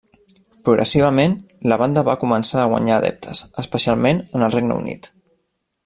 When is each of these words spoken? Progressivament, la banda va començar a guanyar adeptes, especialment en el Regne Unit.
Progressivament, 0.67 1.35
la 1.73 1.77
banda 1.81 2.03
va 2.07 2.17
començar 2.23 2.63
a 2.63 2.71
guanyar 2.73 2.97
adeptes, 3.03 3.43
especialment 3.65 4.27
en 4.39 4.49
el 4.49 4.57
Regne 4.57 4.81
Unit. 4.85 5.13